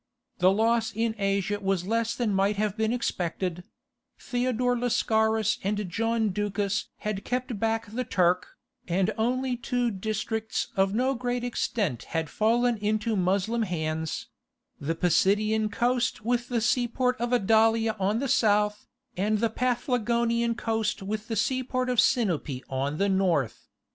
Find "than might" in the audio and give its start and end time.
2.15-2.55